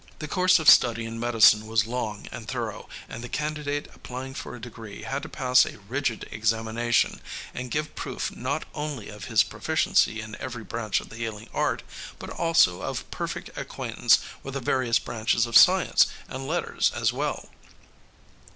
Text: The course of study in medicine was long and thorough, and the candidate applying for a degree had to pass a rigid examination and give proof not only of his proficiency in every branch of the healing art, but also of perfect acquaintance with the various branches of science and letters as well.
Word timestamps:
The 0.17 0.27
course 0.27 0.57
of 0.57 0.67
study 0.67 1.05
in 1.05 1.19
medicine 1.19 1.67
was 1.67 1.85
long 1.85 2.27
and 2.31 2.47
thorough, 2.47 2.89
and 3.07 3.23
the 3.23 3.29
candidate 3.29 3.87
applying 3.93 4.33
for 4.33 4.55
a 4.55 4.59
degree 4.59 5.03
had 5.03 5.21
to 5.21 5.29
pass 5.29 5.63
a 5.63 5.77
rigid 5.77 6.27
examination 6.31 7.21
and 7.53 7.69
give 7.69 7.95
proof 7.95 8.35
not 8.35 8.65
only 8.73 9.09
of 9.09 9.25
his 9.25 9.43
proficiency 9.43 10.19
in 10.19 10.35
every 10.39 10.63
branch 10.63 11.01
of 11.01 11.09
the 11.09 11.17
healing 11.17 11.49
art, 11.53 11.83
but 12.17 12.31
also 12.31 12.81
of 12.81 13.11
perfect 13.11 13.55
acquaintance 13.55 14.17
with 14.41 14.55
the 14.55 14.59
various 14.59 14.97
branches 14.97 15.45
of 15.45 15.55
science 15.55 16.07
and 16.27 16.47
letters 16.47 16.91
as 16.95 17.13
well. 17.13 17.49